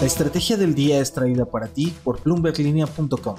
La 0.00 0.06
estrategia 0.06 0.56
del 0.56 0.74
día 0.74 1.00
es 1.00 1.12
traída 1.12 1.44
para 1.46 1.68
ti 1.68 1.94
por 2.02 2.22
bloomberglinea.com. 2.22 3.36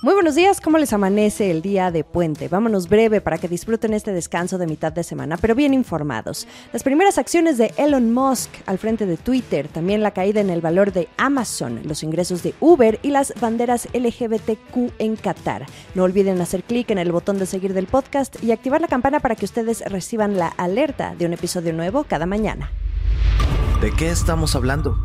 Muy 0.00 0.14
buenos 0.14 0.36
días, 0.36 0.60
¿cómo 0.60 0.78
les 0.78 0.92
amanece 0.92 1.50
el 1.50 1.60
día 1.60 1.90
de 1.90 2.04
puente? 2.04 2.48
Vámonos 2.48 2.88
breve 2.88 3.20
para 3.20 3.36
que 3.36 3.48
disfruten 3.48 3.94
este 3.94 4.12
descanso 4.12 4.56
de 4.56 4.66
mitad 4.66 4.92
de 4.92 5.02
semana, 5.02 5.36
pero 5.36 5.56
bien 5.56 5.74
informados. 5.74 6.46
Las 6.72 6.84
primeras 6.84 7.18
acciones 7.18 7.58
de 7.58 7.74
Elon 7.76 8.12
Musk 8.12 8.48
al 8.66 8.78
frente 8.78 9.06
de 9.06 9.16
Twitter, 9.16 9.66
también 9.68 10.02
la 10.02 10.12
caída 10.12 10.40
en 10.40 10.50
el 10.50 10.60
valor 10.60 10.92
de 10.92 11.08
Amazon, 11.16 11.80
los 11.84 12.04
ingresos 12.04 12.44
de 12.44 12.54
Uber 12.60 13.00
y 13.02 13.10
las 13.10 13.34
banderas 13.40 13.88
LGBTQ 13.92 14.92
en 14.98 15.16
Qatar. 15.16 15.66
No 15.96 16.04
olviden 16.04 16.40
hacer 16.40 16.62
clic 16.62 16.90
en 16.90 16.98
el 16.98 17.10
botón 17.12 17.38
de 17.38 17.46
seguir 17.46 17.74
del 17.74 17.86
podcast 17.86 18.42
y 18.42 18.52
activar 18.52 18.80
la 18.80 18.88
campana 18.88 19.18
para 19.18 19.34
que 19.34 19.46
ustedes 19.46 19.82
reciban 19.86 20.38
la 20.38 20.46
alerta 20.46 21.16
de 21.16 21.26
un 21.26 21.32
episodio 21.32 21.72
nuevo 21.72 22.04
cada 22.04 22.24
mañana. 22.24 22.70
¿De 23.80 23.92
qué 23.92 24.10
estamos 24.10 24.56
hablando? 24.56 24.98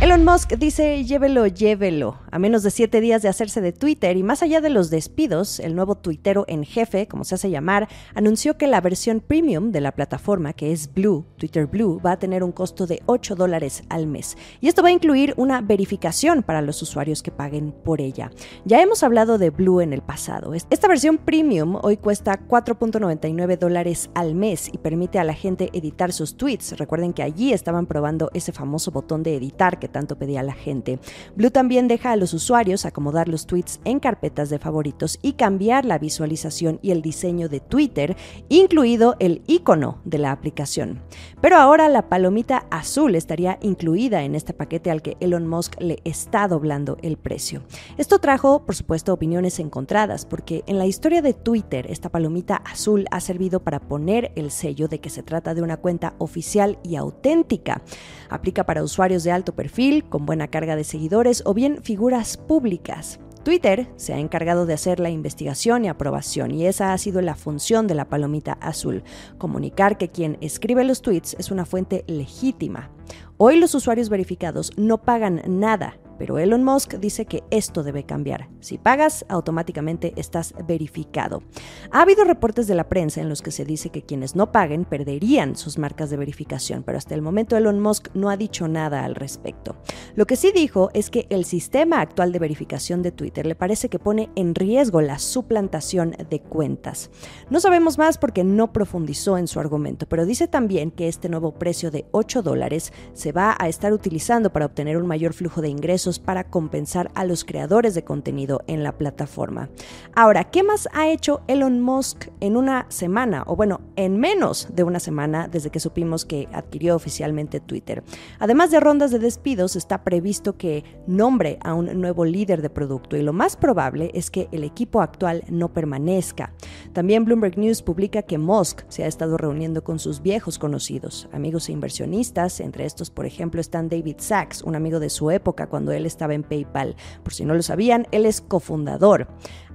Elon 0.00 0.24
Musk 0.24 0.54
dice 0.54 1.04
llévelo, 1.04 1.46
llévelo. 1.46 2.18
A 2.32 2.38
menos 2.38 2.62
de 2.62 2.70
siete 2.70 3.00
días 3.00 3.22
de 3.22 3.28
hacerse 3.28 3.60
de 3.60 3.72
Twitter 3.72 4.16
y 4.16 4.22
más 4.22 4.42
allá 4.42 4.60
de 4.60 4.70
los 4.70 4.90
despidos, 4.90 5.60
el 5.60 5.76
nuevo 5.76 5.94
tuitero 5.96 6.44
en 6.48 6.64
jefe, 6.64 7.06
como 7.06 7.24
se 7.24 7.36
hace 7.36 7.50
llamar, 7.50 7.88
anunció 8.14 8.56
que 8.58 8.66
la 8.66 8.80
versión 8.80 9.20
premium 9.20 9.70
de 9.70 9.80
la 9.80 9.92
plataforma, 9.92 10.54
que 10.54 10.72
es 10.72 10.92
Blue, 10.92 11.24
Twitter 11.36 11.66
Blue, 11.66 12.00
va 12.04 12.12
a 12.12 12.18
tener 12.18 12.42
un 12.42 12.50
costo 12.50 12.86
de 12.86 13.02
8 13.06 13.36
dólares 13.36 13.84
al 13.90 14.06
mes. 14.06 14.36
Y 14.60 14.68
esto 14.68 14.82
va 14.82 14.88
a 14.88 14.92
incluir 14.92 15.34
una 15.36 15.60
verificación 15.60 16.42
para 16.42 16.62
los 16.62 16.82
usuarios 16.82 17.22
que 17.22 17.30
paguen 17.30 17.70
por 17.70 18.00
ella. 18.00 18.32
Ya 18.64 18.82
hemos 18.82 19.04
hablado 19.04 19.38
de 19.38 19.50
Blue 19.50 19.80
en 19.80 19.92
el 19.92 20.02
pasado. 20.02 20.52
Esta 20.54 20.88
versión 20.88 21.18
premium 21.18 21.78
hoy 21.80 21.96
cuesta 21.96 22.40
4.99 22.48 23.58
dólares 23.58 24.10
al 24.14 24.34
mes 24.34 24.68
y 24.72 24.78
permite 24.78 25.18
a 25.18 25.24
la 25.24 25.34
gente 25.34 25.70
editar 25.72 26.12
sus 26.12 26.36
tweets. 26.36 26.76
Recuerden 26.78 27.12
que 27.12 27.22
allí 27.22 27.52
estaban 27.52 27.86
probando 27.86 28.30
ese 28.34 28.52
famoso 28.52 28.90
botón 28.90 29.22
de 29.22 29.36
editar 29.36 29.78
que 29.82 29.88
tanto 29.88 30.14
pedía 30.16 30.44
la 30.44 30.52
gente. 30.52 31.00
Blue 31.34 31.50
también 31.50 31.88
deja 31.88 32.12
a 32.12 32.16
los 32.16 32.34
usuarios 32.34 32.86
acomodar 32.86 33.28
los 33.28 33.48
tweets 33.48 33.80
en 33.84 33.98
carpetas 33.98 34.48
de 34.48 34.60
favoritos 34.60 35.18
y 35.22 35.32
cambiar 35.32 35.84
la 35.84 35.98
visualización 35.98 36.78
y 36.82 36.92
el 36.92 37.02
diseño 37.02 37.48
de 37.48 37.58
Twitter, 37.58 38.16
incluido 38.48 39.16
el 39.18 39.42
icono 39.48 39.98
de 40.04 40.18
la 40.18 40.30
aplicación. 40.30 41.02
Pero 41.40 41.56
ahora 41.56 41.88
la 41.88 42.08
palomita 42.08 42.66
azul 42.70 43.16
estaría 43.16 43.58
incluida 43.60 44.22
en 44.22 44.36
este 44.36 44.52
paquete 44.52 44.92
al 44.92 45.02
que 45.02 45.16
Elon 45.18 45.48
Musk 45.48 45.80
le 45.80 45.98
está 46.04 46.46
doblando 46.46 46.96
el 47.02 47.16
precio. 47.16 47.64
Esto 47.98 48.20
trajo, 48.20 48.64
por 48.64 48.76
supuesto, 48.76 49.12
opiniones 49.12 49.58
encontradas, 49.58 50.26
porque 50.26 50.62
en 50.68 50.78
la 50.78 50.86
historia 50.86 51.22
de 51.22 51.34
Twitter 51.34 51.90
esta 51.90 52.08
palomita 52.08 52.54
azul 52.58 53.06
ha 53.10 53.18
servido 53.18 53.64
para 53.64 53.80
poner 53.80 54.30
el 54.36 54.52
sello 54.52 54.86
de 54.86 55.00
que 55.00 55.10
se 55.10 55.24
trata 55.24 55.54
de 55.54 55.62
una 55.62 55.78
cuenta 55.78 56.14
oficial 56.18 56.78
y 56.84 56.94
auténtica. 56.94 57.82
Aplica 58.30 58.64
para 58.64 58.84
usuarios 58.84 59.24
de 59.24 59.32
alto 59.32 59.52
perfil 59.56 59.71
con 60.08 60.26
buena 60.26 60.48
carga 60.48 60.76
de 60.76 60.84
seguidores 60.84 61.42
o 61.46 61.54
bien 61.54 61.82
figuras 61.82 62.36
públicas. 62.36 63.18
Twitter 63.42 63.88
se 63.96 64.12
ha 64.12 64.18
encargado 64.18 64.66
de 64.66 64.74
hacer 64.74 65.00
la 65.00 65.08
investigación 65.08 65.84
y 65.84 65.88
aprobación 65.88 66.50
y 66.50 66.66
esa 66.66 66.92
ha 66.92 66.98
sido 66.98 67.22
la 67.22 67.34
función 67.34 67.86
de 67.86 67.94
la 67.94 68.04
palomita 68.04 68.52
azul, 68.60 69.02
comunicar 69.38 69.96
que 69.96 70.10
quien 70.10 70.36
escribe 70.42 70.84
los 70.84 71.00
tweets 71.00 71.34
es 71.38 71.50
una 71.50 71.64
fuente 71.64 72.04
legítima. 72.06 72.90
Hoy 73.38 73.56
los 73.56 73.74
usuarios 73.74 74.10
verificados 74.10 74.72
no 74.76 74.98
pagan 74.98 75.42
nada 75.48 75.96
pero 76.22 76.38
Elon 76.38 76.62
Musk 76.62 77.00
dice 77.00 77.26
que 77.26 77.42
esto 77.50 77.82
debe 77.82 78.04
cambiar. 78.04 78.48
Si 78.60 78.78
pagas, 78.78 79.26
automáticamente 79.28 80.12
estás 80.14 80.54
verificado. 80.68 81.42
Ha 81.90 82.02
habido 82.02 82.22
reportes 82.22 82.68
de 82.68 82.76
la 82.76 82.88
prensa 82.88 83.20
en 83.20 83.28
los 83.28 83.42
que 83.42 83.50
se 83.50 83.64
dice 83.64 83.90
que 83.90 84.02
quienes 84.02 84.36
no 84.36 84.52
paguen 84.52 84.84
perderían 84.84 85.56
sus 85.56 85.78
marcas 85.78 86.10
de 86.10 86.16
verificación, 86.16 86.84
pero 86.84 86.96
hasta 86.96 87.16
el 87.16 87.22
momento 87.22 87.56
Elon 87.56 87.80
Musk 87.80 88.10
no 88.14 88.30
ha 88.30 88.36
dicho 88.36 88.68
nada 88.68 89.04
al 89.04 89.16
respecto. 89.16 89.74
Lo 90.14 90.24
que 90.28 90.36
sí 90.36 90.52
dijo 90.54 90.90
es 90.94 91.10
que 91.10 91.26
el 91.28 91.44
sistema 91.44 92.00
actual 92.00 92.30
de 92.30 92.38
verificación 92.38 93.02
de 93.02 93.10
Twitter 93.10 93.44
le 93.44 93.56
parece 93.56 93.88
que 93.88 93.98
pone 93.98 94.30
en 94.36 94.54
riesgo 94.54 95.00
la 95.00 95.18
suplantación 95.18 96.14
de 96.30 96.38
cuentas. 96.38 97.10
No 97.50 97.58
sabemos 97.58 97.98
más 97.98 98.16
porque 98.16 98.44
no 98.44 98.72
profundizó 98.72 99.38
en 99.38 99.48
su 99.48 99.58
argumento, 99.58 100.06
pero 100.06 100.24
dice 100.24 100.46
también 100.46 100.92
que 100.92 101.08
este 101.08 101.28
nuevo 101.28 101.58
precio 101.58 101.90
de 101.90 102.06
8 102.12 102.42
dólares 102.42 102.92
se 103.12 103.32
va 103.32 103.56
a 103.58 103.66
estar 103.66 103.92
utilizando 103.92 104.52
para 104.52 104.66
obtener 104.66 104.98
un 104.98 105.08
mayor 105.08 105.32
flujo 105.32 105.60
de 105.60 105.68
ingresos 105.68 106.11
para 106.18 106.44
compensar 106.44 107.10
a 107.14 107.24
los 107.24 107.44
creadores 107.44 107.94
de 107.94 108.04
contenido 108.04 108.62
en 108.66 108.82
la 108.82 108.92
plataforma. 108.92 109.68
Ahora, 110.14 110.44
¿qué 110.44 110.62
más 110.62 110.88
ha 110.92 111.08
hecho 111.08 111.42
Elon 111.46 111.80
Musk 111.80 112.28
en 112.40 112.56
una 112.56 112.86
semana? 112.88 113.44
O 113.46 113.56
bueno, 113.56 113.80
en 113.96 114.18
menos 114.18 114.68
de 114.72 114.84
una 114.84 115.00
semana 115.00 115.48
desde 115.48 115.70
que 115.70 115.80
supimos 115.80 116.24
que 116.24 116.48
adquirió 116.52 116.96
oficialmente 116.96 117.60
Twitter. 117.60 118.02
Además 118.38 118.70
de 118.70 118.80
rondas 118.80 119.10
de 119.10 119.18
despidos, 119.18 119.76
está 119.76 120.04
previsto 120.04 120.56
que 120.56 120.84
nombre 121.06 121.58
a 121.62 121.74
un 121.74 122.00
nuevo 122.00 122.24
líder 122.24 122.62
de 122.62 122.70
producto 122.70 123.16
y 123.16 123.22
lo 123.22 123.32
más 123.32 123.56
probable 123.56 124.10
es 124.14 124.30
que 124.30 124.48
el 124.52 124.64
equipo 124.64 125.00
actual 125.00 125.44
no 125.48 125.72
permanezca. 125.72 126.52
También 126.92 127.24
Bloomberg 127.24 127.56
News 127.56 127.80
publica 127.80 128.20
que 128.20 128.36
Musk 128.36 128.82
se 128.88 129.04
ha 129.04 129.06
estado 129.06 129.38
reuniendo 129.38 129.82
con 129.82 129.98
sus 129.98 130.20
viejos 130.20 130.58
conocidos, 130.58 131.26
amigos 131.32 131.68
e 131.68 131.72
inversionistas, 131.72 132.60
entre 132.60 132.84
estos 132.84 133.10
por 133.10 133.24
ejemplo 133.24 133.62
están 133.62 133.88
David 133.88 134.16
Sachs, 134.18 134.62
un 134.62 134.76
amigo 134.76 135.00
de 135.00 135.08
su 135.08 135.30
época 135.30 135.68
cuando 135.68 135.92
él 135.92 136.04
estaba 136.04 136.34
en 136.34 136.42
PayPal. 136.42 136.96
Por 137.22 137.32
si 137.32 137.46
no 137.46 137.54
lo 137.54 137.62
sabían, 137.62 138.06
él 138.10 138.26
es 138.26 138.42
cofundador. 138.42 139.28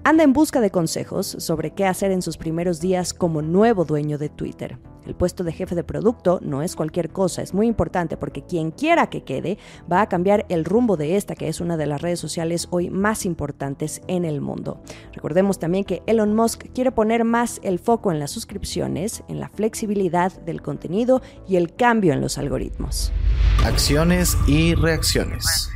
Anda 0.07 0.23
en 0.23 0.31
busca 0.31 0.61
de 0.61 0.71
consejos 0.71 1.35
sobre 1.37 1.71
qué 1.71 1.85
hacer 1.85 2.11
en 2.11 2.21
sus 2.21 2.37
primeros 2.37 2.79
días 2.79 3.13
como 3.13 3.41
nuevo 3.41 3.83
dueño 3.83 4.17
de 4.17 4.29
Twitter. 4.29 4.77
El 5.05 5.15
puesto 5.15 5.43
de 5.43 5.51
jefe 5.51 5.75
de 5.75 5.83
producto 5.83 6.39
no 6.41 6.61
es 6.61 6.77
cualquier 6.77 7.09
cosa, 7.09 7.41
es 7.41 7.53
muy 7.53 7.67
importante 7.67 8.15
porque 8.15 8.41
quien 8.41 8.71
quiera 8.71 9.09
que 9.09 9.25
quede 9.25 9.57
va 9.91 9.99
a 9.99 10.07
cambiar 10.07 10.45
el 10.47 10.63
rumbo 10.63 10.95
de 10.95 11.17
esta, 11.17 11.35
que 11.35 11.49
es 11.49 11.59
una 11.59 11.75
de 11.75 11.87
las 11.87 12.01
redes 12.01 12.21
sociales 12.21 12.69
hoy 12.71 12.89
más 12.89 13.25
importantes 13.25 14.01
en 14.07 14.23
el 14.23 14.39
mundo. 14.39 14.81
Recordemos 15.11 15.59
también 15.59 15.83
que 15.83 16.03
Elon 16.05 16.33
Musk 16.33 16.71
quiere 16.73 16.93
poner 16.93 17.25
más 17.25 17.59
el 17.61 17.77
foco 17.77 18.09
en 18.09 18.19
las 18.19 18.31
suscripciones, 18.31 19.25
en 19.27 19.41
la 19.41 19.49
flexibilidad 19.49 20.31
del 20.43 20.61
contenido 20.61 21.21
y 21.49 21.57
el 21.57 21.75
cambio 21.75 22.13
en 22.13 22.21
los 22.21 22.37
algoritmos. 22.37 23.11
Acciones 23.65 24.37
y 24.47 24.73
reacciones. 24.73 25.69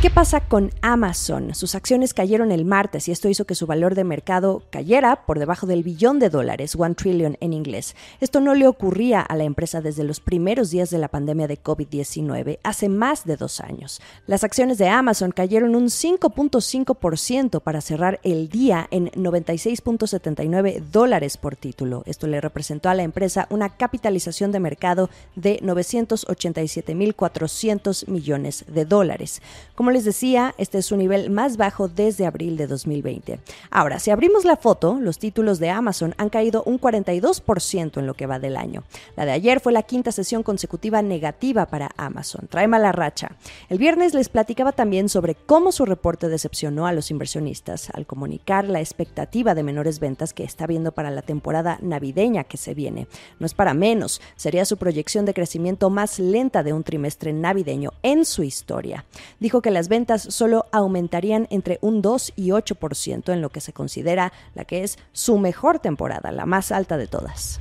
¿Qué 0.00 0.08
pasa 0.08 0.40
con 0.40 0.70
Amazon? 0.80 1.54
Sus 1.54 1.74
acciones 1.74 2.14
cayeron 2.14 2.52
el 2.52 2.64
martes 2.64 3.06
y 3.06 3.12
esto 3.12 3.28
hizo 3.28 3.44
que 3.44 3.54
su 3.54 3.66
valor 3.66 3.94
de 3.94 4.04
mercado 4.04 4.62
cayera 4.70 5.26
por 5.26 5.38
debajo 5.38 5.66
del 5.66 5.82
billón 5.82 6.18
de 6.18 6.30
dólares, 6.30 6.74
one 6.74 6.94
trillion 6.94 7.36
en 7.40 7.52
inglés. 7.52 7.94
Esto 8.18 8.40
no 8.40 8.54
le 8.54 8.66
ocurría 8.66 9.20
a 9.20 9.36
la 9.36 9.44
empresa 9.44 9.82
desde 9.82 10.04
los 10.04 10.20
primeros 10.20 10.70
días 10.70 10.88
de 10.88 10.96
la 10.96 11.08
pandemia 11.08 11.48
de 11.48 11.62
COVID-19, 11.62 12.60
hace 12.62 12.88
más 12.88 13.26
de 13.26 13.36
dos 13.36 13.60
años. 13.60 14.00
Las 14.26 14.42
acciones 14.42 14.78
de 14.78 14.88
Amazon 14.88 15.32
cayeron 15.32 15.76
un 15.76 15.88
5.5% 15.88 17.60
para 17.60 17.82
cerrar 17.82 18.20
el 18.22 18.48
día 18.48 18.88
en 18.90 19.10
96.79 19.10 20.80
dólares 20.80 21.36
por 21.36 21.56
título. 21.56 22.04
Esto 22.06 22.26
le 22.26 22.40
representó 22.40 22.88
a 22.88 22.94
la 22.94 23.02
empresa 23.02 23.48
una 23.50 23.76
capitalización 23.76 24.50
de 24.50 24.60
mercado 24.60 25.10
de 25.36 25.60
987.400 25.60 28.08
millones 28.08 28.64
de 28.66 28.86
dólares. 28.86 29.42
Como 29.74 29.89
les 29.90 30.04
decía, 30.04 30.54
este 30.58 30.78
es 30.78 30.86
su 30.86 30.96
nivel 30.96 31.30
más 31.30 31.56
bajo 31.56 31.88
desde 31.88 32.26
abril 32.26 32.56
de 32.56 32.66
2020. 32.66 33.40
Ahora, 33.70 33.98
si 33.98 34.10
abrimos 34.10 34.44
la 34.44 34.56
foto, 34.56 34.98
los 35.00 35.18
títulos 35.18 35.58
de 35.58 35.70
Amazon 35.70 36.14
han 36.18 36.28
caído 36.28 36.62
un 36.64 36.80
42% 36.80 37.98
en 37.98 38.06
lo 38.06 38.14
que 38.14 38.26
va 38.26 38.38
del 38.38 38.56
año. 38.56 38.84
La 39.16 39.24
de 39.24 39.32
ayer 39.32 39.60
fue 39.60 39.72
la 39.72 39.82
quinta 39.82 40.12
sesión 40.12 40.42
consecutiva 40.42 41.02
negativa 41.02 41.66
para 41.66 41.90
Amazon. 41.96 42.46
Trae 42.48 42.68
mala 42.68 42.92
racha. 42.92 43.32
El 43.68 43.78
viernes 43.78 44.14
les 44.14 44.28
platicaba 44.28 44.72
también 44.72 45.08
sobre 45.08 45.34
cómo 45.34 45.72
su 45.72 45.84
reporte 45.84 46.28
decepcionó 46.28 46.86
a 46.86 46.92
los 46.92 47.10
inversionistas 47.10 47.90
al 47.90 48.06
comunicar 48.06 48.68
la 48.68 48.80
expectativa 48.80 49.54
de 49.54 49.62
menores 49.62 50.00
ventas 50.00 50.32
que 50.32 50.44
está 50.44 50.66
viendo 50.66 50.92
para 50.92 51.10
la 51.10 51.22
temporada 51.22 51.78
navideña 51.82 52.44
que 52.44 52.56
se 52.56 52.74
viene. 52.74 53.06
No 53.38 53.46
es 53.46 53.54
para 53.54 53.74
menos, 53.74 54.20
sería 54.36 54.64
su 54.64 54.76
proyección 54.76 55.24
de 55.24 55.34
crecimiento 55.34 55.90
más 55.90 56.18
lenta 56.18 56.62
de 56.62 56.72
un 56.72 56.84
trimestre 56.84 57.32
navideño 57.32 57.92
en 58.02 58.24
su 58.24 58.42
historia. 58.42 59.04
Dijo 59.38 59.62
que 59.62 59.70
las 59.80 59.88
ventas 59.88 60.20
solo 60.28 60.66
aumentarían 60.72 61.46
entre 61.48 61.78
un 61.80 62.02
2 62.02 62.34
y 62.36 62.50
8% 62.50 63.32
en 63.32 63.40
lo 63.40 63.48
que 63.48 63.62
se 63.62 63.72
considera 63.72 64.30
la 64.54 64.66
que 64.66 64.84
es 64.84 64.98
su 65.12 65.38
mejor 65.38 65.78
temporada, 65.78 66.32
la 66.32 66.44
más 66.44 66.70
alta 66.70 66.98
de 66.98 67.06
todas. 67.06 67.60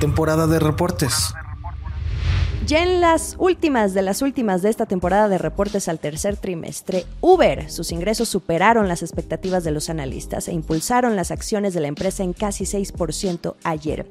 Temporada 0.00 0.46
de 0.46 0.58
reportes. 0.58 1.34
Ya 2.66 2.82
en 2.82 3.00
las 3.00 3.36
últimas 3.38 3.94
de 3.94 4.02
las 4.02 4.20
últimas 4.20 4.60
de 4.60 4.68
esta 4.68 4.84
temporada 4.84 5.28
de 5.28 5.38
reportes 5.38 5.88
al 5.88 5.98
tercer 5.98 6.36
trimestre, 6.36 7.06
Uber, 7.22 7.70
sus 7.70 7.92
ingresos 7.92 8.28
superaron 8.28 8.88
las 8.88 9.02
expectativas 9.02 9.64
de 9.64 9.70
los 9.70 9.88
analistas 9.88 10.48
e 10.48 10.52
impulsaron 10.52 11.16
las 11.16 11.30
acciones 11.30 11.72
de 11.72 11.80
la 11.80 11.88
empresa 11.88 12.24
en 12.24 12.34
casi 12.34 12.64
6% 12.64 13.54
ayer. 13.64 14.06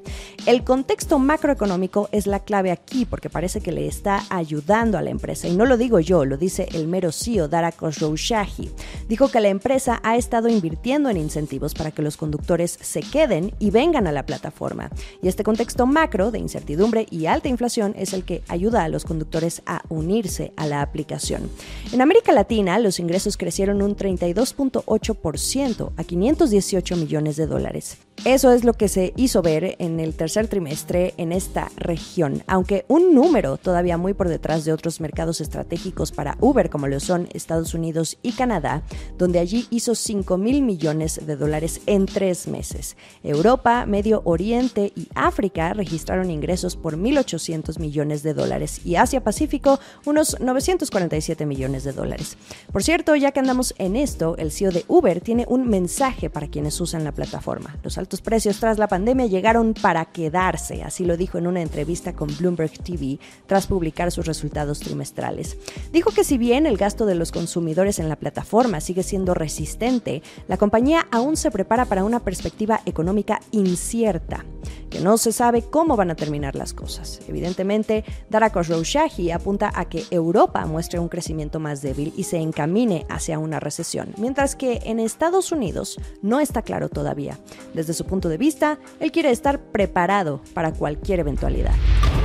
El 0.47 0.63
contexto 0.63 1.19
macroeconómico 1.19 2.09
es 2.11 2.25
la 2.25 2.39
clave 2.39 2.71
aquí 2.71 3.05
porque 3.05 3.29
parece 3.29 3.61
que 3.61 3.71
le 3.71 3.85
está 3.85 4.23
ayudando 4.29 4.97
a 4.97 5.03
la 5.03 5.11
empresa. 5.11 5.47
Y 5.47 5.55
no 5.55 5.65
lo 5.65 5.77
digo 5.77 5.99
yo, 5.99 6.25
lo 6.25 6.37
dice 6.37 6.67
el 6.71 6.87
mero 6.87 7.11
CEO 7.11 7.47
Dara 7.47 7.71
Khosrowshahi. 7.71 8.71
Dijo 9.07 9.29
que 9.29 9.41
la 9.41 9.49
empresa 9.49 9.99
ha 10.03 10.15
estado 10.15 10.47
invirtiendo 10.47 11.09
en 11.09 11.17
incentivos 11.17 11.75
para 11.75 11.91
que 11.91 12.01
los 12.01 12.17
conductores 12.17 12.79
se 12.81 13.01
queden 13.01 13.53
y 13.59 13.69
vengan 13.69 14.07
a 14.07 14.11
la 14.11 14.25
plataforma. 14.25 14.89
Y 15.21 15.27
este 15.27 15.43
contexto 15.43 15.85
macro 15.85 16.31
de 16.31 16.39
incertidumbre 16.39 17.05
y 17.11 17.27
alta 17.27 17.49
inflación 17.49 17.93
es 17.97 18.13
el 18.13 18.23
que 18.23 18.36
ayuda 18.47 18.83
a 18.83 18.89
los 18.89 19.05
conductores 19.05 19.61
a 19.65 19.81
unirse 19.89 20.53
a 20.55 20.67
la 20.67 20.81
aplicación. 20.81 21.49
En 21.91 22.01
América 22.01 22.31
Latina, 22.31 22.79
los 22.79 22.99
ingresos 22.99 23.37
crecieron 23.37 23.81
un 23.81 23.95
32.8% 23.95 25.91
a 25.95 26.03
518 26.03 26.95
millones 26.95 27.35
de 27.35 27.47
dólares. 27.47 27.97
Eso 28.25 28.51
es 28.51 28.63
lo 28.63 28.73
que 28.73 28.87
se 28.87 29.13
hizo 29.15 29.41
ver 29.41 29.75
en 29.79 29.99
el 29.99 30.13
tercer 30.15 30.47
trimestre 30.47 31.13
en 31.17 31.31
esta 31.31 31.71
región, 31.77 32.43
aunque 32.47 32.83
un 32.87 33.13
número 33.13 33.57
todavía 33.57 33.97
muy 33.97 34.13
por 34.13 34.27
detrás 34.27 34.65
de 34.65 34.73
otros 34.73 34.99
mercados 34.99 35.39
estratégicos 35.39 36.11
para 36.11 36.35
Uber 36.41 36.69
como 36.69 36.87
lo 36.87 36.99
son 36.99 37.29
Estados 37.33 37.73
Unidos 37.73 38.17
y 38.23 38.33
Canadá, 38.33 38.83
donde 39.17 39.39
allí 39.39 39.67
hizo 39.69 39.95
5 39.95 40.37
mil 40.37 40.61
millones 40.61 41.25
de 41.25 41.35
dólares 41.35 41.81
en 41.85 42.05
tres 42.05 42.47
meses. 42.47 42.97
Europa, 43.23 43.85
Medio 43.85 44.23
Oriente 44.25 44.91
y 44.95 45.07
África 45.15 45.73
registraron 45.73 46.31
ingresos 46.31 46.75
por 46.75 46.97
1.800 46.97 47.79
millones 47.79 48.23
de 48.23 48.26
dólares 48.33 48.81
y 48.85 48.95
Asia 48.95 49.23
Pacífico 49.23 49.79
unos 50.05 50.39
947 50.39 51.45
millones 51.45 51.83
de 51.83 51.93
dólares. 51.93 52.37
Por 52.71 52.83
cierto, 52.83 53.15
ya 53.15 53.31
que 53.31 53.39
andamos 53.39 53.73
en 53.77 53.95
esto, 53.95 54.35
el 54.37 54.51
CEO 54.51 54.71
de 54.71 54.85
Uber 54.87 55.21
tiene 55.21 55.45
un 55.47 55.67
mensaje 55.67 56.29
para 56.29 56.47
quienes 56.47 56.79
usan 56.81 57.03
la 57.03 57.11
plataforma. 57.11 57.77
Los 57.83 57.97
altos 57.97 58.21
precios 58.21 58.59
tras 58.59 58.77
la 58.77 58.87
pandemia 58.87 59.25
llegaron 59.25 59.73
para 59.73 60.05
quedarse, 60.05 60.83
así 60.83 61.05
lo 61.05 61.17
dijo 61.17 61.37
en 61.37 61.47
una 61.47 61.61
entrevista 61.61 62.13
con 62.13 62.35
Bloomberg 62.37 62.71
TV 62.71 63.19
tras 63.45 63.67
publicar 63.67 64.11
sus 64.11 64.25
resultados 64.25 64.79
trimestrales. 64.79 65.57
Dijo 65.91 66.11
que 66.11 66.23
si 66.23 66.37
bien 66.37 66.65
el 66.65 66.77
gasto 66.77 67.05
de 67.05 67.15
los 67.15 67.31
consumidores 67.31 67.99
en 67.99 68.09
la 68.09 68.15
plataforma 68.15 68.81
sigue 68.81 69.03
siendo 69.03 69.33
resistente, 69.33 70.21
la 70.47 70.57
compañía 70.57 71.07
aún 71.11 71.37
se 71.37 71.51
prepara 71.51 71.85
para 71.85 72.03
una 72.03 72.19
perspectiva 72.19 72.81
económica 72.85 73.39
incierta 73.51 74.45
que 74.89 74.99
no 74.99 75.17
se 75.17 75.31
sabe 75.31 75.61
cómo 75.61 75.95
van 75.95 76.11
a 76.11 76.15
terminar 76.15 76.55
las 76.55 76.73
cosas. 76.73 77.19
Evidentemente, 77.27 78.03
Dara 78.29 78.51
Khosrowshahi 78.51 79.31
apunta 79.31 79.71
a 79.73 79.85
que 79.85 80.03
Europa 80.11 80.65
muestre 80.65 80.99
un 80.99 81.09
crecimiento 81.09 81.59
más 81.59 81.81
débil 81.81 82.13
y 82.15 82.23
se 82.23 82.37
encamine 82.37 83.05
hacia 83.09 83.39
una 83.39 83.59
recesión, 83.59 84.13
mientras 84.17 84.55
que 84.55 84.81
en 84.85 84.99
Estados 84.99 85.51
Unidos 85.51 85.99
no 86.21 86.39
está 86.39 86.61
claro 86.61 86.89
todavía. 86.89 87.37
Desde 87.73 87.93
su 87.93 88.05
punto 88.05 88.29
de 88.29 88.37
vista, 88.37 88.79
él 88.99 89.11
quiere 89.11 89.31
estar 89.31 89.59
preparado 89.59 90.41
para 90.53 90.73
cualquier 90.73 91.19
eventualidad. 91.19 91.73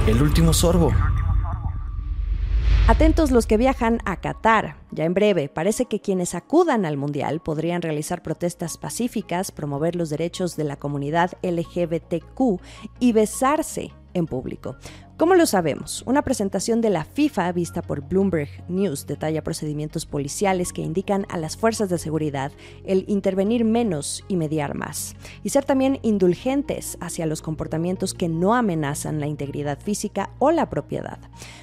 El 0.07 0.21
último 0.23 0.53
sorbo. 0.53 0.93
Atentos 2.89 3.31
los 3.31 3.47
que 3.47 3.57
viajan 3.57 4.01
a 4.05 4.21
Qatar. 4.21 4.75
Ya 4.91 5.05
en 5.05 5.15
breve, 5.15 5.49
parece 5.49 5.87
que 5.87 6.01
quienes 6.01 6.35
acudan 6.35 6.85
al 6.85 6.97
Mundial 6.97 7.41
podrían 7.41 7.81
realizar 7.81 8.25
protestas 8.25 8.77
pacíficas, 8.77 9.53
promover 9.53 9.95
los 9.95 10.11
derechos 10.11 10.57
de 10.57 10.65
la 10.65 10.77
comunidad 10.77 11.31
LGBTQ 11.43 12.61
y 12.99 13.13
besarse 13.13 13.93
en 14.15 14.27
público. 14.27 14.77
¿Cómo 15.19 15.35
lo 15.35 15.45
sabemos? 15.45 16.03
Una 16.07 16.23
presentación 16.23 16.81
de 16.81 16.89
la 16.89 17.05
FIFA 17.05 17.53
vista 17.53 17.83
por 17.83 18.01
Bloomberg 18.01 18.49
News 18.69 19.07
detalla 19.07 19.45
procedimientos 19.45 20.07
policiales 20.07 20.73
que 20.73 20.81
indican 20.81 21.27
a 21.29 21.37
las 21.37 21.57
fuerzas 21.57 21.91
de 21.91 21.99
seguridad 21.99 22.51
el 22.85 23.05
intervenir 23.09 23.65
menos 23.67 24.25
y 24.27 24.37
mediar 24.37 24.75
más, 24.75 25.15
y 25.45 25.51
ser 25.51 25.65
también 25.65 25.99
indulgentes 26.03 26.97
hacia 27.01 27.27
los 27.27 27.43
comportamientos 27.43 28.15
que 28.15 28.29
no 28.29 28.55
amenazan 28.55 29.21
la 29.21 29.27
integridad 29.27 29.79
física 29.79 30.31
o 30.39 30.51
la 30.51 30.71
propiedad. 30.71 31.19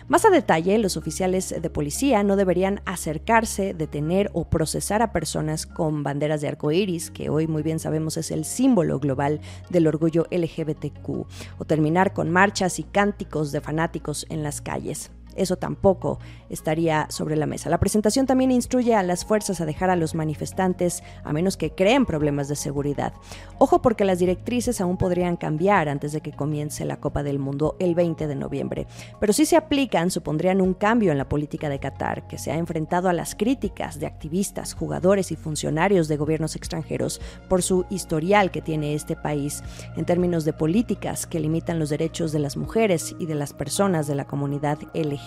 Más 0.08 0.26
a 0.26 0.30
detalle, 0.30 0.78
los 0.78 0.96
oficiales 0.96 1.54
de 1.60 1.70
policía 1.72 2.24
no 2.24 2.36
deberían 2.36 2.82
acercarse, 2.86 3.74
detener 3.74 4.30
o 4.34 4.46
procesar 4.46 5.02
a 5.02 5.12
personas 5.12 5.66
con 5.66 6.04
banderas 6.04 6.42
de 6.42 6.50
arco 6.50 6.72
iris, 6.72 7.10
que 7.10 7.30
hoy 7.30 7.48
muy 7.48 7.64
bien 7.64 7.80
sabemos 7.80 8.16
es 8.16 8.30
el 8.30 8.46
símbolo 8.46 9.00
global 9.00 9.42
del 9.70 9.88
orgullo 9.88 10.28
LGBTQ, 10.30 11.10
o 11.58 11.66
terminar 11.66 12.14
con 12.14 12.30
marchas 12.30 12.80
y 12.80 12.84
cánticos 12.84 13.39
de 13.52 13.62
fanáticos 13.62 14.26
en 14.30 14.44
las 14.44 14.62
calles. 14.62 15.12
Eso 15.36 15.58
tampoco 15.58 16.20
estaría 16.50 17.08
sobre 17.10 17.36
la 17.36 17.46
mesa. 17.46 17.70
La 17.70 17.80
presentación 17.80 18.26
también 18.26 18.52
instruye 18.52 18.96
a 18.96 19.04
las 19.04 19.26
fuerzas 19.26 19.62
a 19.62 19.66
dejar 19.66 19.90
a 19.90 19.96
los 19.96 20.16
manifestantes 20.16 21.04
a 21.24 21.34
menos 21.34 21.58
que 21.58 21.72
creen 21.72 22.06
problemas 22.06 22.48
de 22.48 22.56
seguridad. 22.56 23.14
Ojo 23.58 23.82
porque 23.82 24.06
las 24.06 24.20
directrices 24.20 24.82
aún 24.82 24.98
podrían 24.98 25.38
cambiar 25.38 25.90
antes 25.90 26.12
de 26.12 26.22
que 26.22 26.32
comience 26.32 26.86
la 26.86 27.00
Copa 27.00 27.24
del 27.24 27.40
Mundo 27.40 27.76
el 27.80 27.96
20 27.96 28.28
de 28.28 28.36
noviembre. 28.36 28.88
Pero 29.20 29.34
si 29.34 29.46
se 29.46 29.56
aplican, 29.56 30.12
supondrían 30.12 30.62
un 30.62 30.74
cambio 30.74 31.12
en 31.12 31.18
la 31.18 31.30
política 31.30 31.70
de 31.70 31.80
Qatar, 31.80 32.28
que 32.28 32.38
se 32.38 32.52
ha 32.52 32.58
enfrentado 32.58 33.10
a 33.10 33.14
las 33.14 33.36
críticas 33.36 34.00
de 34.00 34.08
activistas, 34.08 34.74
jugadores 34.74 35.32
y 35.32 35.36
funcionarios 35.36 36.08
de 36.08 36.18
gobiernos 36.18 36.56
extranjeros 36.56 37.22
por 37.48 37.62
su 37.62 37.86
historial 37.90 38.52
que 38.52 38.62
tiene 38.62 38.94
este 38.94 39.16
país 39.16 39.64
en 39.96 40.06
términos 40.06 40.46
de 40.46 40.54
políticas 40.54 41.28
que 41.28 41.40
limitan 41.40 41.80
los 41.80 41.90
derechos 41.90 42.32
de 42.32 42.40
las 42.40 42.58
mujeres 42.58 43.16
y 43.20 43.26
de 43.26 43.36
las 43.36 43.54
personas 43.54 44.08
de 44.08 44.16
la 44.16 44.26
comunidad 44.26 44.80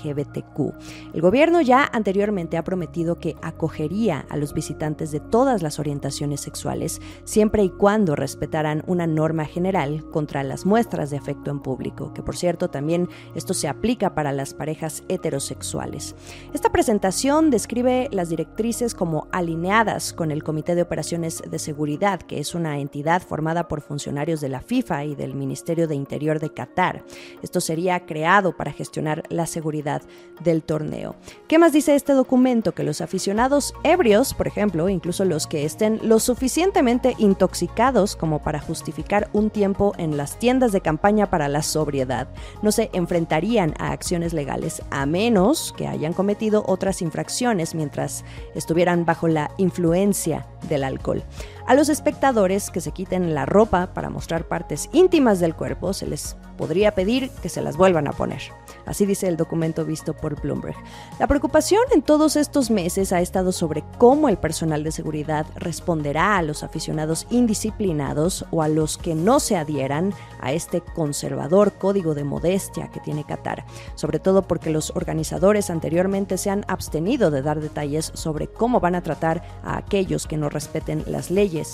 LGBTQ. 0.02 1.14
El 1.14 1.20
gobierno 1.20 1.60
ya 1.60 1.88
anteriormente 1.92 2.56
ha 2.56 2.64
prometido 2.64 3.18
que 3.18 3.36
acogería 3.42 4.26
a 4.28 4.36
los 4.36 4.52
visitantes 4.54 5.10
de 5.12 5.20
todas 5.20 5.62
las 5.62 5.78
orientaciones 5.78 6.40
sexuales, 6.40 7.00
siempre 7.24 7.62
y 7.62 7.70
cuando 7.70 8.16
respetaran 8.16 8.82
una 8.86 9.06
norma 9.06 9.44
general 9.44 10.04
contra 10.10 10.42
las 10.42 10.66
muestras 10.66 11.10
de 11.10 11.16
afecto 11.16 11.50
en 11.50 11.60
público, 11.60 12.12
que 12.14 12.22
por 12.22 12.36
cierto 12.36 12.68
también 12.68 13.08
esto 13.34 13.54
se 13.54 13.68
aplica 13.68 14.14
para 14.14 14.32
las 14.32 14.54
parejas 14.54 15.04
heterosexuales. 15.08 16.14
Esta 16.52 16.70
presentación 16.70 17.50
describe 17.50 18.08
las 18.12 18.28
directrices 18.28 18.94
como 18.94 19.28
alineadas 19.32 20.12
con 20.12 20.30
el 20.30 20.42
Comité 20.42 20.74
de 20.74 20.82
Operaciones 20.82 21.42
de 21.48 21.58
Seguridad, 21.58 22.20
que 22.20 22.38
es 22.38 22.54
una 22.54 22.78
entidad 22.78 23.22
formada 23.22 23.68
por 23.68 23.80
funcionarios 23.80 24.40
de 24.40 24.48
la 24.48 24.60
FIFA 24.60 25.04
y 25.04 25.14
del 25.14 25.34
Ministerio 25.34 25.88
de 25.88 25.94
Interior 25.94 26.40
de 26.40 26.50
Qatar. 26.50 27.04
Esto 27.42 27.60
sería 27.60 28.06
creado 28.06 28.56
para 28.56 28.72
gestionar 28.72 29.22
la 29.28 29.46
seguridad 29.46 29.81
del 29.82 30.62
torneo. 30.62 31.14
¿Qué 31.48 31.58
más 31.58 31.72
dice 31.72 31.94
este 31.94 32.12
documento? 32.12 32.72
Que 32.72 32.82
los 32.82 33.00
aficionados 33.00 33.74
ebrios, 33.84 34.34
por 34.34 34.46
ejemplo, 34.46 34.88
incluso 34.88 35.24
los 35.24 35.46
que 35.46 35.64
estén 35.64 36.00
lo 36.02 36.18
suficientemente 36.18 37.14
intoxicados 37.18 38.16
como 38.16 38.42
para 38.42 38.60
justificar 38.60 39.28
un 39.32 39.50
tiempo 39.50 39.92
en 39.98 40.16
las 40.16 40.38
tiendas 40.38 40.72
de 40.72 40.80
campaña 40.80 41.30
para 41.30 41.48
la 41.48 41.62
sobriedad, 41.62 42.28
no 42.62 42.72
se 42.72 42.90
enfrentarían 42.92 43.74
a 43.78 43.92
acciones 43.92 44.32
legales 44.32 44.82
a 44.90 45.06
menos 45.06 45.74
que 45.76 45.86
hayan 45.86 46.12
cometido 46.12 46.64
otras 46.66 47.02
infracciones 47.02 47.74
mientras 47.74 48.24
estuvieran 48.54 49.04
bajo 49.04 49.28
la 49.28 49.50
influencia 49.58 50.46
del 50.68 50.84
alcohol. 50.84 51.22
A 51.66 51.74
los 51.74 51.88
espectadores 51.88 52.70
que 52.70 52.80
se 52.80 52.90
quiten 52.90 53.34
la 53.34 53.46
ropa 53.46 53.94
para 53.94 54.10
mostrar 54.10 54.48
partes 54.48 54.90
íntimas 54.92 55.38
del 55.38 55.54
cuerpo 55.54 55.92
se 55.92 56.06
les 56.06 56.36
podría 56.56 56.94
pedir 56.94 57.30
que 57.42 57.48
se 57.48 57.62
las 57.62 57.76
vuelvan 57.76 58.08
a 58.08 58.12
poner. 58.12 58.42
Así 58.84 59.06
dice 59.06 59.28
el 59.28 59.36
documento 59.36 59.84
visto 59.84 60.14
por 60.14 60.40
Bloomberg. 60.40 60.76
La 61.18 61.26
preocupación 61.26 61.82
en 61.92 62.02
todos 62.02 62.36
estos 62.36 62.70
meses 62.70 63.12
ha 63.12 63.20
estado 63.20 63.52
sobre 63.52 63.84
cómo 63.98 64.28
el 64.28 64.38
personal 64.38 64.82
de 64.82 64.92
seguridad 64.92 65.46
responderá 65.54 66.36
a 66.36 66.42
los 66.42 66.62
aficionados 66.62 67.26
indisciplinados 67.30 68.44
o 68.50 68.62
a 68.62 68.68
los 68.68 68.98
que 68.98 69.14
no 69.14 69.40
se 69.40 69.56
adhieran 69.56 70.12
a 70.40 70.52
este 70.52 70.80
conservador 70.80 71.72
código 71.74 72.14
de 72.14 72.24
modestia 72.24 72.88
que 72.88 73.00
tiene 73.00 73.24
Qatar, 73.24 73.64
sobre 73.94 74.18
todo 74.18 74.42
porque 74.42 74.70
los 74.70 74.90
organizadores 74.96 75.70
anteriormente 75.70 76.38
se 76.38 76.50
han 76.50 76.64
abstenido 76.66 77.30
de 77.30 77.42
dar 77.42 77.60
detalles 77.60 78.10
sobre 78.14 78.48
cómo 78.48 78.80
van 78.80 78.96
a 78.96 79.02
tratar 79.02 79.42
a 79.62 79.76
aquellos 79.76 80.26
que 80.26 80.36
no 80.36 80.48
respeten 80.48 81.04
las 81.06 81.30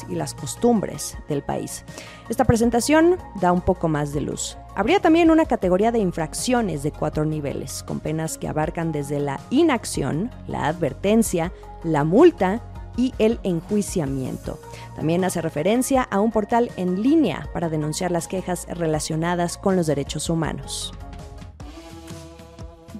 y 0.09 0.15
las 0.15 0.35
costumbres 0.35 1.17
del 1.29 1.43
país. 1.43 1.85
Esta 2.29 2.45
presentación 2.45 3.17
da 3.41 3.53
un 3.53 3.61
poco 3.61 3.89
más 3.89 4.13
de 4.13 4.21
luz. 4.21 4.57
Habría 4.75 5.01
también 5.01 5.31
una 5.31 5.47
categoría 5.47 5.93
de 5.93 5.99
infracciones 5.99 6.83
de 6.83 6.93
cuatro 6.93 7.25
niveles, 7.25 7.83
con 7.83 8.01
penas 8.01 8.39
que 8.39 8.49
abarcan 8.49 8.93
desde 8.93 9.21
la 9.21 9.41
inacción, 9.51 10.31
la 10.47 10.67
advertencia, 10.67 11.53
la 11.85 12.05
multa 12.05 12.61
y 12.97 13.15
el 13.19 13.39
enjuiciamiento. 13.45 14.59
También 14.97 15.25
hace 15.25 15.41
referencia 15.41 16.03
a 16.03 16.21
un 16.21 16.33
portal 16.33 16.71
en 16.77 17.03
línea 17.03 17.49
para 17.53 17.69
denunciar 17.69 18.11
las 18.11 18.27
quejas 18.27 18.67
relacionadas 18.69 19.57
con 19.57 19.77
los 19.77 19.87
derechos 19.87 20.29
humanos. 20.29 20.93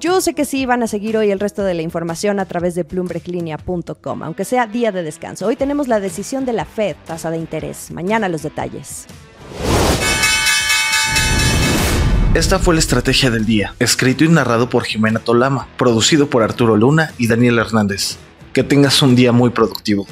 Yo 0.01 0.21
sé 0.21 0.33
que 0.35 0.45
sí 0.45 0.65
van 0.65 0.85
a 0.85 0.87
seguir 0.87 1.17
hoy 1.17 1.33
el 1.33 1.41
resto 1.41 1.65
de 1.65 1.75
la 1.75 1.83
información 1.83 2.39
a 2.39 2.45
través 2.45 2.77
de 2.77 2.85
bloomberglinea.com, 2.85 4.23
aunque 4.23 4.45
sea 4.45 4.69
día 4.69 4.93
de 4.93 5.03
descanso. 5.03 5.47
Hoy 5.47 5.57
tenemos 5.57 5.89
la 5.89 5.99
decisión 5.99 6.45
de 6.45 6.53
la 6.53 6.65
Fed, 6.65 6.95
tasa 7.05 7.33
de 7.33 7.39
interés. 7.39 7.91
Mañana 7.91 8.29
los 8.29 8.45
detalles. 8.45 9.07
Esta 12.35 12.61
fue 12.61 12.75
la 12.75 12.81
estrategia 12.81 13.31
del 13.31 13.45
día, 13.45 13.75
escrito 13.81 14.23
y 14.23 14.29
narrado 14.29 14.69
por 14.69 14.85
Jimena 14.85 15.19
Tolama, 15.19 15.67
producido 15.77 16.31
por 16.31 16.45
Arturo 16.45 16.77
Luna 16.77 17.13
y 17.19 17.27
Daniel 17.27 17.59
Hernández. 17.59 18.19
Que 18.53 18.63
tengas 18.63 19.03
un 19.03 19.17
día 19.17 19.33
muy 19.33 19.51
productivo. 19.51 20.07